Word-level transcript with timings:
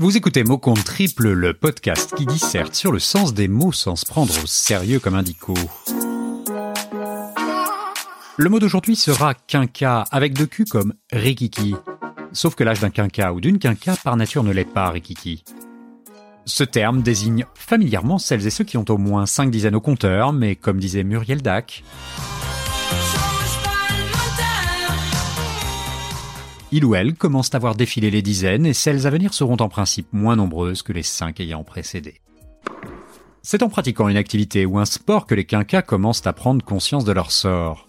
Vous 0.00 0.16
écoutez 0.16 0.44
Mot 0.44 0.58
Compte 0.58 0.84
Triple, 0.84 1.32
le 1.32 1.54
podcast 1.54 2.14
qui 2.14 2.24
disserte 2.24 2.76
sur 2.76 2.92
le 2.92 3.00
sens 3.00 3.34
des 3.34 3.48
mots 3.48 3.72
sans 3.72 3.96
se 3.96 4.06
prendre 4.06 4.32
au 4.44 4.46
sérieux 4.46 5.00
comme 5.00 5.16
un 5.16 5.24
dico. 5.24 5.54
Le 8.36 8.48
mot 8.48 8.60
d'aujourd'hui 8.60 8.94
sera 8.94 9.34
quinca, 9.34 10.04
avec 10.12 10.34
deux 10.34 10.46
Q 10.46 10.66
comme 10.66 10.94
rikiki. 11.10 11.74
Sauf 12.30 12.54
que 12.54 12.62
l'âge 12.62 12.78
d'un 12.78 12.90
quinca 12.90 13.32
ou 13.32 13.40
d'une 13.40 13.58
quinca 13.58 13.96
par 14.04 14.16
nature 14.16 14.44
ne 14.44 14.52
l'est 14.52 14.72
pas 14.72 14.88
rikiki. 14.90 15.42
Ce 16.44 16.62
terme 16.62 17.02
désigne 17.02 17.44
familièrement 17.56 18.18
celles 18.18 18.46
et 18.46 18.50
ceux 18.50 18.62
qui 18.62 18.76
ont 18.76 18.84
au 18.88 18.98
moins 18.98 19.26
cinq 19.26 19.50
dizaines 19.50 19.74
au 19.74 19.80
compteur, 19.80 20.32
mais 20.32 20.54
comme 20.54 20.78
disait 20.78 21.02
Muriel 21.02 21.42
Dac, 21.42 21.82
il 26.70 26.84
ou 26.84 26.94
elle 26.94 27.14
commence 27.14 27.54
à 27.54 27.58
voir 27.58 27.74
défiler 27.74 28.10
les 28.10 28.22
dizaines 28.22 28.66
et 28.66 28.74
celles 28.74 29.06
à 29.06 29.10
venir 29.10 29.34
seront 29.34 29.56
en 29.56 29.68
principe 29.68 30.12
moins 30.12 30.36
nombreuses 30.36 30.82
que 30.82 30.92
les 30.92 31.02
cinq 31.02 31.40
ayant 31.40 31.64
précédé. 31.64 32.20
C'est 33.42 33.62
en 33.62 33.68
pratiquant 33.68 34.08
une 34.08 34.16
activité 34.16 34.66
ou 34.66 34.78
un 34.78 34.84
sport 34.84 35.26
que 35.26 35.34
les 35.34 35.46
quinquas 35.46 35.82
commencent 35.82 36.26
à 36.26 36.32
prendre 36.32 36.64
conscience 36.64 37.04
de 37.04 37.12
leur 37.12 37.32
sort. 37.32 37.88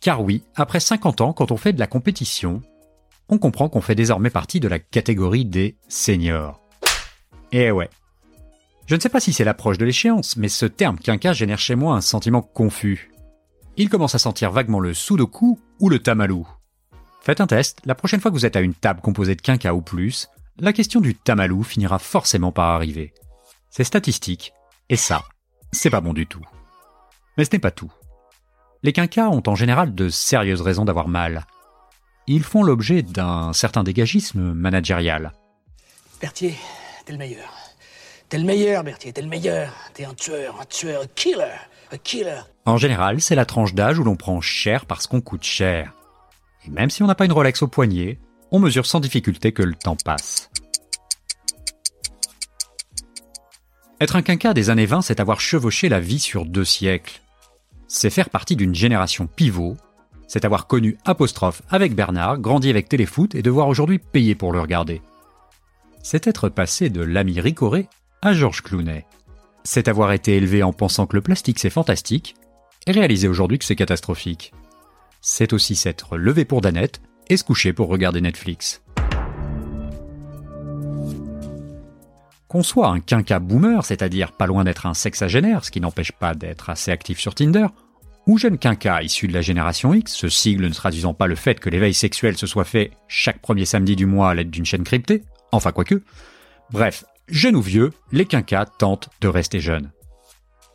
Car 0.00 0.22
oui, 0.22 0.44
après 0.56 0.80
50 0.80 1.20
ans, 1.20 1.32
quand 1.32 1.50
on 1.50 1.56
fait 1.56 1.72
de 1.72 1.78
la 1.78 1.86
compétition, 1.86 2.62
on 3.28 3.38
comprend 3.38 3.68
qu'on 3.68 3.80
fait 3.80 3.94
désormais 3.94 4.30
partie 4.30 4.60
de 4.60 4.68
la 4.68 4.78
catégorie 4.78 5.44
des 5.44 5.76
seniors. 5.88 6.60
Eh 7.52 7.70
ouais. 7.70 7.90
Je 8.86 8.94
ne 8.94 9.00
sais 9.00 9.08
pas 9.08 9.20
si 9.20 9.32
c'est 9.32 9.44
l'approche 9.44 9.78
de 9.78 9.84
l'échéance, 9.84 10.36
mais 10.36 10.48
ce 10.48 10.66
terme 10.66 10.98
quinca 10.98 11.32
génère 11.32 11.58
chez 11.58 11.74
moi 11.74 11.96
un 11.96 12.00
sentiment 12.00 12.42
confus. 12.42 13.10
Il 13.76 13.88
commence 13.88 14.14
à 14.14 14.18
sentir 14.18 14.50
vaguement 14.52 14.80
le 14.80 14.94
sudoku 14.94 15.58
ou 15.80 15.88
le 15.88 15.98
tamalou. 15.98 16.46
Faites 17.24 17.40
un 17.40 17.46
test, 17.46 17.80
la 17.86 17.94
prochaine 17.94 18.20
fois 18.20 18.30
que 18.30 18.36
vous 18.36 18.44
êtes 18.44 18.54
à 18.54 18.60
une 18.60 18.74
table 18.74 19.00
composée 19.00 19.34
de 19.34 19.40
quinca 19.40 19.72
ou 19.72 19.80
plus, 19.80 20.28
la 20.58 20.74
question 20.74 21.00
du 21.00 21.14
tamalou 21.14 21.62
finira 21.62 21.98
forcément 21.98 22.52
par 22.52 22.68
arriver. 22.68 23.14
C'est 23.70 23.82
statistique, 23.82 24.52
et 24.90 24.96
ça, 24.96 25.24
c'est 25.72 25.88
pas 25.88 26.02
bon 26.02 26.12
du 26.12 26.26
tout. 26.26 26.44
Mais 27.38 27.46
ce 27.46 27.50
n'est 27.52 27.60
pas 27.60 27.70
tout. 27.70 27.90
Les 28.82 28.92
quinquas 28.92 29.30
ont 29.30 29.42
en 29.46 29.54
général 29.54 29.94
de 29.94 30.10
sérieuses 30.10 30.60
raisons 30.60 30.84
d'avoir 30.84 31.08
mal. 31.08 31.46
Ils 32.26 32.42
font 32.42 32.62
l'objet 32.62 33.00
d'un 33.00 33.54
certain 33.54 33.84
dégagisme 33.84 34.52
managérial. 34.52 35.32
Berthier, 36.20 36.54
t'es 37.06 37.12
le 37.12 37.18
meilleur. 37.18 37.54
T'es 38.28 38.36
le 38.36 38.44
meilleur, 38.44 38.84
Berthier, 38.84 39.14
t'es 39.14 39.22
le 39.22 39.28
meilleur. 39.28 39.72
T'es 39.94 40.04
un 40.04 40.12
tueur, 40.12 40.60
un 40.60 40.66
tueur, 40.66 41.00
un 41.00 41.06
killer, 41.14 41.56
un 41.90 41.96
killer. 41.96 42.42
En 42.66 42.76
général, 42.76 43.22
c'est 43.22 43.34
la 43.34 43.46
tranche 43.46 43.72
d'âge 43.72 43.98
où 43.98 44.04
l'on 44.04 44.16
prend 44.16 44.42
cher 44.42 44.84
parce 44.84 45.06
qu'on 45.06 45.22
coûte 45.22 45.42
cher. 45.42 45.94
Et 46.66 46.70
même 46.70 46.90
si 46.90 47.02
on 47.02 47.06
n'a 47.06 47.14
pas 47.14 47.24
une 47.24 47.32
Rolex 47.32 47.62
au 47.62 47.68
poignet, 47.68 48.18
on 48.50 48.58
mesure 48.58 48.86
sans 48.86 49.00
difficulté 49.00 49.52
que 49.52 49.62
le 49.62 49.74
temps 49.74 49.96
passe. 49.96 50.50
Être 54.00 54.16
un 54.16 54.22
quinca 54.22 54.54
des 54.54 54.70
années 54.70 54.86
20, 54.86 55.02
c'est 55.02 55.20
avoir 55.20 55.40
chevauché 55.40 55.88
la 55.88 56.00
vie 56.00 56.18
sur 56.18 56.46
deux 56.46 56.64
siècles. 56.64 57.20
C'est 57.86 58.10
faire 58.10 58.30
partie 58.30 58.56
d'une 58.56 58.74
génération 58.74 59.26
pivot, 59.26 59.76
c'est 60.26 60.44
avoir 60.44 60.66
connu 60.66 60.96
apostrophe 61.04 61.62
avec 61.70 61.94
Bernard, 61.94 62.38
grandi 62.38 62.70
avec 62.70 62.88
Téléfoot 62.88 63.34
et 63.34 63.42
devoir 63.42 63.68
aujourd'hui 63.68 63.98
payer 63.98 64.34
pour 64.34 64.52
le 64.52 64.60
regarder. 64.60 65.00
C'est 66.02 66.26
être 66.26 66.48
passé 66.48 66.90
de 66.90 67.02
l'ami 67.02 67.40
Ricoré 67.40 67.88
à 68.20 68.32
Georges 68.34 68.62
Clounet. 68.62 69.06
C'est 69.64 69.88
avoir 69.88 70.12
été 70.12 70.36
élevé 70.36 70.62
en 70.62 70.72
pensant 70.72 71.06
que 71.06 71.16
le 71.16 71.22
plastique 71.22 71.58
c'est 71.58 71.70
fantastique 71.70 72.34
et 72.86 72.92
réaliser 72.92 73.28
aujourd'hui 73.28 73.58
que 73.58 73.64
c'est 73.64 73.76
catastrophique 73.76 74.52
c'est 75.26 75.54
aussi 75.54 75.74
s'être 75.74 76.18
levé 76.18 76.44
pour 76.44 76.60
Danette 76.60 77.00
et 77.30 77.38
se 77.38 77.44
coucher 77.44 77.72
pour 77.72 77.88
regarder 77.88 78.20
Netflix. 78.20 78.82
Qu'on 82.46 82.62
soit 82.62 82.88
un 82.88 83.00
quinca 83.00 83.38
boomer, 83.38 83.84
c'est-à-dire 83.86 84.32
pas 84.32 84.46
loin 84.46 84.64
d'être 84.64 84.84
un 84.84 84.92
sexagénaire, 84.92 85.64
ce 85.64 85.70
qui 85.70 85.80
n'empêche 85.80 86.12
pas 86.12 86.34
d'être 86.34 86.68
assez 86.68 86.90
actif 86.90 87.18
sur 87.18 87.34
Tinder, 87.34 87.68
ou 88.26 88.36
jeune 88.36 88.58
quinca 88.58 89.02
issu 89.02 89.26
de 89.26 89.32
la 89.32 89.40
génération 89.40 89.94
X, 89.94 90.14
ce 90.14 90.28
sigle 90.28 90.66
ne 90.66 90.74
traduisant 90.74 91.14
pas 91.14 91.26
le 91.26 91.36
fait 91.36 91.58
que 91.58 91.70
l'éveil 91.70 91.94
sexuel 91.94 92.36
se 92.36 92.46
soit 92.46 92.64
fait 92.64 92.90
chaque 93.08 93.40
premier 93.40 93.64
samedi 93.64 93.96
du 93.96 94.04
mois 94.04 94.30
à 94.30 94.34
l'aide 94.34 94.50
d'une 94.50 94.66
chaîne 94.66 94.84
cryptée, 94.84 95.24
enfin 95.52 95.72
quoique. 95.72 96.02
Bref, 96.70 97.04
jeune 97.28 97.56
ou 97.56 97.62
vieux, 97.62 97.92
les 98.12 98.26
quinquas 98.26 98.66
tentent 98.66 99.08
de 99.22 99.28
rester 99.28 99.58
jeunes. 99.58 99.90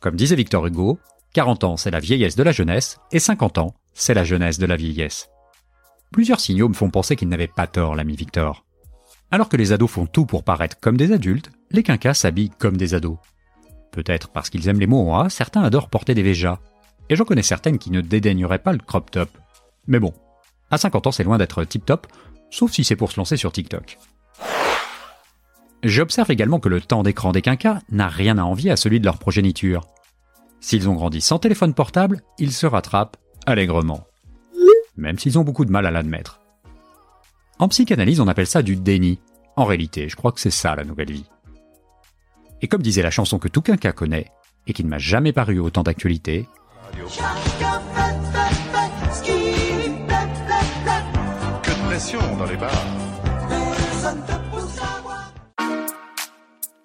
Comme 0.00 0.14
disait 0.14 0.36
Victor 0.36 0.64
Hugo, 0.66 1.00
40 1.34 1.64
ans 1.64 1.76
c'est 1.76 1.90
la 1.90 2.00
vieillesse 2.00 2.36
de 2.36 2.44
la 2.44 2.52
jeunesse, 2.52 3.00
et 3.10 3.18
50 3.18 3.58
ans 3.58 3.74
c'est 3.96 4.14
la 4.14 4.24
jeunesse 4.24 4.58
de 4.58 4.66
la 4.66 4.76
vieillesse. 4.76 5.30
Plusieurs 6.12 6.38
signaux 6.38 6.68
me 6.68 6.74
font 6.74 6.90
penser 6.90 7.16
qu'il 7.16 7.28
n'avait 7.28 7.48
pas 7.48 7.66
tort, 7.66 7.96
l'ami 7.96 8.14
Victor. 8.14 8.64
Alors 9.30 9.48
que 9.48 9.56
les 9.56 9.72
ados 9.72 9.90
font 9.90 10.06
tout 10.06 10.26
pour 10.26 10.44
paraître 10.44 10.78
comme 10.78 10.96
des 10.96 11.12
adultes, 11.12 11.50
les 11.70 11.82
quinquas 11.82 12.14
s'habillent 12.14 12.50
comme 12.50 12.76
des 12.76 12.94
ados. 12.94 13.16
Peut-être 13.90 14.28
parce 14.28 14.50
qu'ils 14.50 14.68
aiment 14.68 14.78
les 14.78 14.86
mots 14.86 15.10
en 15.10 15.20
A, 15.20 15.30
certains 15.30 15.62
adorent 15.62 15.88
porter 15.88 16.14
des 16.14 16.22
véjas. 16.22 16.60
Et 17.08 17.16
j'en 17.16 17.24
connais 17.24 17.42
certaines 17.42 17.78
qui 17.78 17.90
ne 17.90 18.02
dédaigneraient 18.02 18.58
pas 18.58 18.72
le 18.72 18.78
crop 18.78 19.10
top. 19.10 19.30
Mais 19.86 19.98
bon, 19.98 20.12
à 20.70 20.76
50 20.76 21.06
ans 21.06 21.12
c'est 21.12 21.24
loin 21.24 21.38
d'être 21.38 21.64
tip 21.64 21.84
top, 21.86 22.06
sauf 22.50 22.70
si 22.70 22.84
c'est 22.84 22.96
pour 22.96 23.10
se 23.10 23.18
lancer 23.18 23.38
sur 23.38 23.50
TikTok. 23.50 23.98
J'observe 25.82 26.30
également 26.30 26.60
que 26.60 26.68
le 26.68 26.82
temps 26.82 27.02
d'écran 27.02 27.32
des 27.32 27.42
quinquas 27.42 27.80
n'a 27.90 28.08
rien 28.08 28.36
à 28.38 28.42
envier 28.42 28.70
à 28.70 28.76
celui 28.76 29.00
de 29.00 29.06
leur 29.06 29.18
progéniture. 29.18 29.86
S'ils 30.60 30.88
ont 30.88 30.94
grandi 30.94 31.20
sans 31.20 31.38
téléphone 31.38 31.74
portable, 31.74 32.20
ils 32.38 32.52
se 32.52 32.66
rattrapent 32.66 33.16
allègrement. 33.46 34.06
Même 34.96 35.18
s'ils 35.18 35.38
ont 35.38 35.44
beaucoup 35.44 35.64
de 35.64 35.70
mal 35.70 35.86
à 35.86 35.90
l'admettre. 35.90 36.40
En 37.58 37.68
psychanalyse, 37.68 38.20
on 38.20 38.28
appelle 38.28 38.46
ça 38.46 38.62
du 38.62 38.76
déni. 38.76 39.18
En 39.56 39.64
réalité, 39.64 40.08
je 40.08 40.16
crois 40.16 40.32
que 40.32 40.40
c'est 40.40 40.50
ça 40.50 40.76
la 40.76 40.84
nouvelle 40.84 41.10
vie. 41.12 41.24
Et 42.62 42.68
comme 42.68 42.82
disait 42.82 43.02
la 43.02 43.10
chanson 43.10 43.38
que 43.38 43.48
tout 43.48 43.62
quinca 43.62 43.92
connaît, 43.92 44.26
et 44.66 44.72
qui 44.72 44.84
ne 44.84 44.88
m'a 44.88 44.98
jamais 44.98 45.32
paru 45.32 45.58
autant 45.58 45.82
d'actualité, 45.82 46.46
Que 51.62 51.70
de 51.70 51.86
pression 51.86 52.20
dans 52.36 52.44
les 52.46 52.56
bars. 52.56 52.84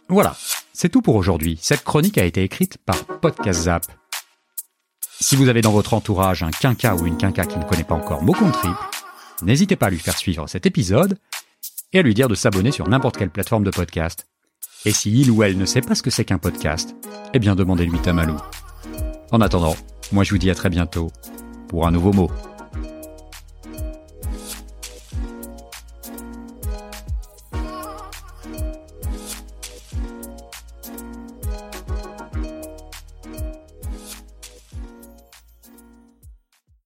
voilà, 0.10 0.36
c'est 0.74 0.90
tout 0.90 1.02
pour 1.02 1.16
aujourd'hui. 1.16 1.58
Cette 1.62 1.84
chronique 1.84 2.18
a 2.18 2.26
été 2.26 2.44
écrite 2.44 2.78
par 2.86 2.98
Podcast 3.06 3.62
Zap. 3.62 3.84
Si 5.22 5.36
vous 5.36 5.50
avez 5.50 5.62
dans 5.62 5.72
votre 5.72 5.94
entourage 5.94 6.42
un 6.42 6.50
quinca 6.50 6.96
ou 6.96 7.06
une 7.06 7.16
quinca 7.16 7.46
qui 7.46 7.60
ne 7.60 7.64
connaît 7.64 7.84
pas 7.84 7.94
encore 7.94 8.24
Mot 8.24 8.34
Triple, 8.34 8.76
n'hésitez 9.44 9.76
pas 9.76 9.86
à 9.86 9.90
lui 9.92 10.00
faire 10.00 10.18
suivre 10.18 10.48
cet 10.48 10.66
épisode 10.66 11.16
et 11.94 12.00
à 12.00 12.02
lui 12.02 12.16
dire 12.16 12.28
de 12.28 12.34
s'abonner 12.34 12.72
sur 12.72 12.90
n'importe 12.90 13.18
quelle 13.18 13.30
plateforme 13.30 13.64
de 13.64 13.70
podcast. 13.70 14.26
Et 14.84 14.92
si 14.92 15.22
il 15.22 15.30
ou 15.30 15.44
elle 15.44 15.60
ne 15.60 15.66
sait 15.66 15.82
pas 15.82 15.94
ce 15.94 16.02
que 16.02 16.10
c'est 16.10 16.26
qu'un 16.26 16.40
podcast, 16.40 16.96
eh 17.36 17.40
bien 17.40 17.56
demandez-lui 17.56 18.00
Tamalou. 18.00 18.36
En 19.32 19.42
attendant, 19.42 19.76
moi 20.12 20.24
je 20.24 20.32
vous 20.32 20.40
dis 20.40 20.50
à 20.50 20.56
très 20.56 20.70
bientôt 20.70 21.12
pour 21.68 21.86
un 21.86 21.92
nouveau 21.92 22.14
mot. 22.14 22.32